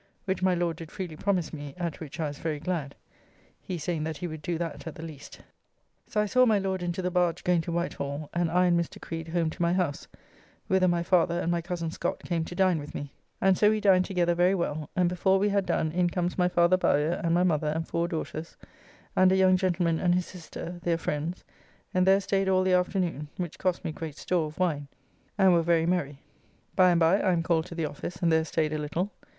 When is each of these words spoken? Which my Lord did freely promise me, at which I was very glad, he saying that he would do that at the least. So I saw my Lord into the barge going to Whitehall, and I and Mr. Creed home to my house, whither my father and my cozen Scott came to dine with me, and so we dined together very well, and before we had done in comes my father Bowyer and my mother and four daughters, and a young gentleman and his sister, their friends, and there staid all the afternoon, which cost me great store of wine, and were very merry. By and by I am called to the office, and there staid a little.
Which 0.25 0.41
my 0.41 0.55
Lord 0.55 0.77
did 0.77 0.91
freely 0.91 1.15
promise 1.15 1.53
me, 1.53 1.75
at 1.77 1.99
which 1.99 2.19
I 2.19 2.27
was 2.27 2.39
very 2.39 2.59
glad, 2.59 2.95
he 3.61 3.77
saying 3.77 4.03
that 4.05 4.17
he 4.17 4.25
would 4.25 4.41
do 4.41 4.57
that 4.57 4.87
at 4.87 4.95
the 4.95 5.03
least. 5.05 5.41
So 6.07 6.19
I 6.19 6.25
saw 6.25 6.43
my 6.43 6.57
Lord 6.57 6.81
into 6.81 7.03
the 7.03 7.11
barge 7.11 7.43
going 7.43 7.61
to 7.61 7.71
Whitehall, 7.71 8.27
and 8.33 8.49
I 8.49 8.65
and 8.65 8.79
Mr. 8.79 8.99
Creed 8.99 9.27
home 9.27 9.51
to 9.51 9.61
my 9.61 9.73
house, 9.73 10.07
whither 10.65 10.87
my 10.87 11.03
father 11.03 11.39
and 11.39 11.51
my 11.51 11.61
cozen 11.61 11.91
Scott 11.91 12.23
came 12.23 12.43
to 12.45 12.55
dine 12.55 12.79
with 12.79 12.95
me, 12.95 13.13
and 13.39 13.55
so 13.59 13.69
we 13.69 13.79
dined 13.79 14.05
together 14.05 14.33
very 14.33 14.55
well, 14.55 14.89
and 14.95 15.07
before 15.07 15.37
we 15.37 15.49
had 15.49 15.67
done 15.67 15.91
in 15.91 16.09
comes 16.09 16.35
my 16.35 16.47
father 16.47 16.77
Bowyer 16.77 17.21
and 17.23 17.35
my 17.35 17.43
mother 17.43 17.67
and 17.67 17.87
four 17.87 18.07
daughters, 18.07 18.57
and 19.15 19.31
a 19.31 19.35
young 19.37 19.55
gentleman 19.55 19.99
and 19.99 20.15
his 20.15 20.25
sister, 20.25 20.79
their 20.81 20.97
friends, 20.97 21.43
and 21.93 22.07
there 22.07 22.19
staid 22.19 22.49
all 22.49 22.63
the 22.63 22.73
afternoon, 22.73 23.27
which 23.37 23.59
cost 23.59 23.85
me 23.85 23.91
great 23.91 24.17
store 24.17 24.47
of 24.47 24.57
wine, 24.57 24.87
and 25.37 25.53
were 25.53 25.61
very 25.61 25.85
merry. 25.85 26.17
By 26.75 26.89
and 26.89 26.99
by 26.99 27.21
I 27.21 27.33
am 27.33 27.43
called 27.43 27.67
to 27.67 27.75
the 27.75 27.85
office, 27.85 28.15
and 28.15 28.31
there 28.31 28.43
staid 28.45 28.73
a 28.73 28.79
little. 28.79 29.11